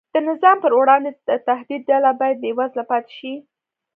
د 0.13 0.15
نظام 0.29 0.57
پر 0.63 0.71
وړاندې 0.79 1.09
د 1.29 1.31
تهدید 1.47 1.81
ډله 1.89 2.11
باید 2.19 2.41
بېوزله 2.43 2.83
پاتې 2.91 3.11
شي. 3.19 3.33